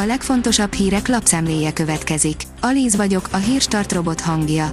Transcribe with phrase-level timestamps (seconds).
[0.00, 2.42] A legfontosabb hírek lapszemléje következik.
[2.60, 4.70] Alíz vagyok, a hírstart robot hangja.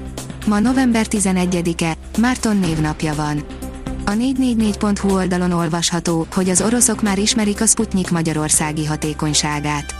[0.47, 3.45] Ma november 11-e, Márton névnapja van.
[4.05, 9.95] A 444.hu oldalon olvasható, hogy az oroszok már ismerik a Sputnik magyarországi hatékonyságát.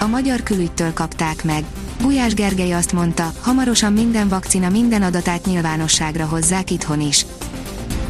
[0.00, 1.64] A magyar külügytől kapták meg.
[2.00, 7.26] Gulyás Gergely azt mondta, hamarosan minden vakcina minden adatát nyilvánosságra hozzák itthon is.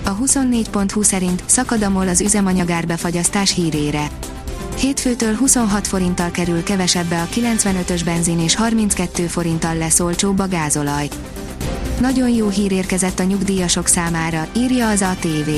[0.05, 4.11] A 24.hu szerint szakad a MOL az üzemanyagár befagyasztás hírére.
[4.79, 11.09] Hétfőtől 26 forinttal kerül kevesebbe a 95-ös benzin és 32 forinttal lesz olcsóbb a gázolaj.
[12.01, 15.51] Nagyon jó hír érkezett a nyugdíjasok számára, írja az ATV.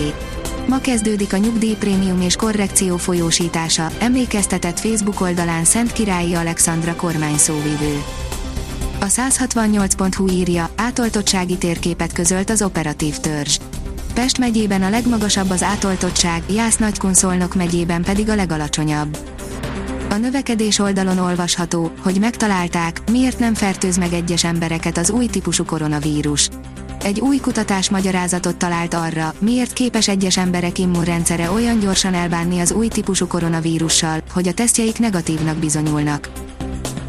[0.66, 8.02] Ma kezdődik a nyugdíjprémium és korrekció folyósítása, emlékeztetett Facebook oldalán Szent Királyi Alexandra kormány szóvivő.
[9.00, 13.58] A 168.hu írja, átoltottsági térképet közölt az operatív törzs.
[14.14, 19.18] Pest megyében a legmagasabb az átoltottság, Jász Nagykunszolnok megyében pedig a legalacsonyabb.
[20.10, 25.64] A növekedés oldalon olvasható, hogy megtalálták, miért nem fertőz meg egyes embereket az új típusú
[25.64, 26.48] koronavírus.
[27.02, 32.72] Egy új kutatás magyarázatot talált arra, miért képes egyes emberek immunrendszere olyan gyorsan elbánni az
[32.72, 36.30] új típusú koronavírussal, hogy a tesztjeik negatívnak bizonyulnak.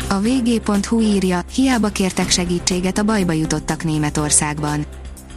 [0.10, 4.86] A vg.hu írja, hiába kértek segítséget a bajba jutottak Németországban.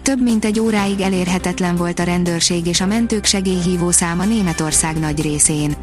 [0.05, 5.23] Több mint egy óráig elérhetetlen volt a rendőrség és a mentők segélyhívó száma Németország nagy
[5.23, 5.77] részén.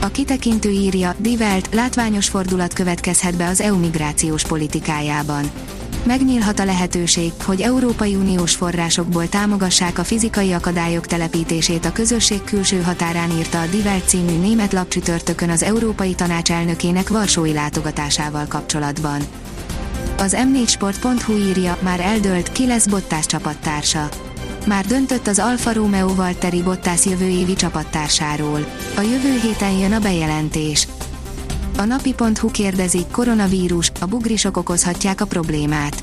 [0.00, 5.50] A kitekintő írja, Divelt, látványos fordulat következhet be az EU migrációs politikájában.
[6.04, 12.82] Megnyílhat a lehetőség, hogy Európai Uniós forrásokból támogassák a fizikai akadályok telepítését a közösség külső
[12.82, 19.20] határán írta a Divelt című német lapcsütörtökön az Európai Tanács elnökének Varsói látogatásával kapcsolatban.
[20.18, 24.08] Az m4sport.hu írja, már eldölt, ki lesz Bottas csapattársa.
[24.66, 28.66] Már döntött az Alfa Romeo Valtteri Bottas jövő évi csapattársáról.
[28.96, 30.88] A jövő héten jön a bejelentés.
[31.76, 36.02] A napi.hu kérdezi, koronavírus, a bugrisok okozhatják a problémát.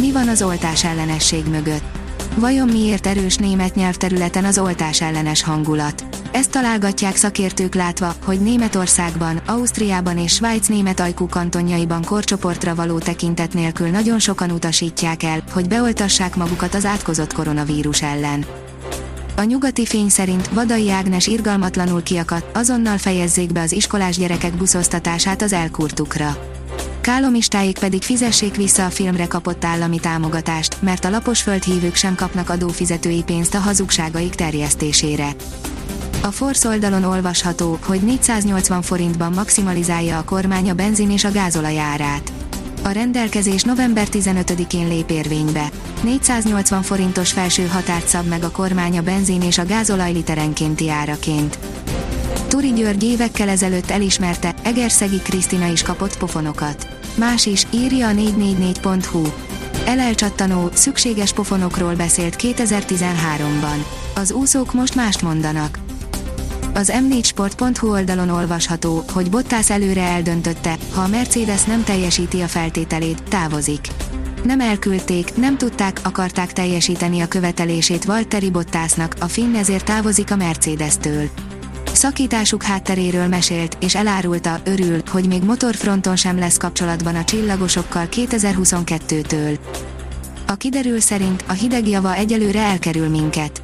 [0.00, 1.99] Mi van az oltás ellenesség mögött?
[2.36, 6.04] Vajon miért erős német nyelvterületen az oltás ellenes hangulat?
[6.32, 13.54] Ezt találgatják szakértők látva, hogy Németországban, Ausztriában és Svájc német ajkú kantonjaiban korcsoportra való tekintet
[13.54, 18.44] nélkül nagyon sokan utasítják el, hogy beoltassák magukat az átkozott koronavírus ellen.
[19.36, 25.42] A nyugati fény szerint Vadai Ágnes irgalmatlanul kiakadt, azonnal fejezzék be az iskolás gyerekek buszoztatását
[25.42, 26.36] az elkurtukra.
[27.00, 32.50] Kálomistáik pedig fizessék vissza a filmre kapott állami támogatást, mert a lapos földhívők sem kapnak
[32.50, 35.30] adófizetői pénzt a hazugságaik terjesztésére.
[36.22, 41.78] A Force oldalon olvasható, hogy 480 forintban maximalizálja a kormány a benzin és a gázolaj
[41.78, 42.32] árát.
[42.82, 45.70] A rendelkezés november 15-én lép érvénybe.
[46.02, 51.58] 480 forintos felső határt szab meg a kormány a benzin és a gázolaj literenkénti áraként.
[52.50, 56.88] Turi György évekkel ezelőtt elismerte, Egerszegi Krisztina is kapott pofonokat.
[57.14, 59.22] Más is, írja a 444.hu.
[59.86, 63.84] Elelcsattanó, szükséges pofonokról beszélt 2013-ban.
[64.14, 65.78] Az úszók most mást mondanak.
[66.74, 73.22] Az m4sport.hu oldalon olvasható, hogy Bottas előre eldöntötte, ha a Mercedes nem teljesíti a feltételét,
[73.22, 73.86] távozik.
[74.42, 80.36] Nem elküldték, nem tudták, akarták teljesíteni a követelését Valtteri Bottasnak, a finn ezért távozik a
[80.36, 81.28] Mercedes-től.
[82.00, 89.58] Szakításuk hátteréről mesélt, és elárulta, örül, hogy még motorfronton sem lesz kapcsolatban a csillagosokkal 2022-től.
[90.46, 93.62] A kiderül szerint a hideg java egyelőre elkerül minket.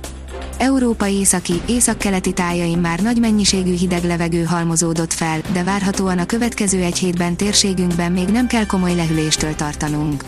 [0.59, 6.83] Európa északi, északkeleti tájain már nagy mennyiségű hideg levegő halmozódott fel, de várhatóan a következő
[6.83, 10.25] egy hétben térségünkben még nem kell komoly lehűléstől tartanunk.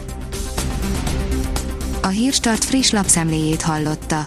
[2.02, 4.26] A Hírstart friss lapszemléjét hallotta.